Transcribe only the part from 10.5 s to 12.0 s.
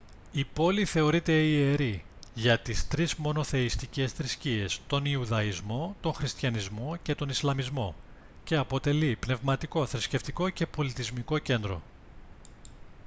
πολιτισμικό κέντρο